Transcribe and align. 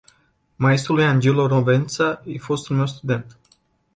Maestrului 0.55 1.05
Angelo 1.05 1.47
Rovența, 1.47 2.21
e 2.25 2.37
fostul 2.37 2.75
meu 2.75 2.85
student. 2.87 3.37